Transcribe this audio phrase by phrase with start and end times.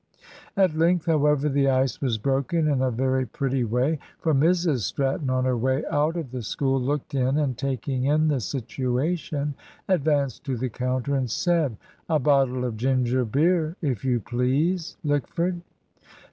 [0.57, 3.99] At length, however, the ice was broken in a very pretty way.
[4.19, 8.27] For Mrs Stratton on her way out of the school looked in, and taking in
[8.27, 9.53] the situation,
[9.87, 11.77] advanced to the counter and said
[12.09, 15.61] "A bottle of ginger beer, if you please, Lickford."